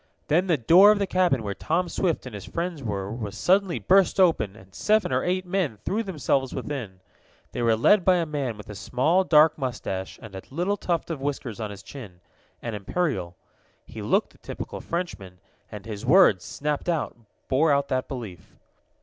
[0.29, 3.77] Then the door of the cabin where Tom Swift and his friends were was suddenly
[3.77, 7.01] burst open, and seven or eight men threw themselves within.
[7.51, 11.11] They were led by a man with a small, dark mustache and a little tuft
[11.11, 12.21] of whiskers on his chin
[12.63, 13.35] an imperial.
[13.85, 15.37] He looked the typical Frenchman,
[15.71, 17.15] and his words, snapped out,
[17.47, 18.57] bore out that belief.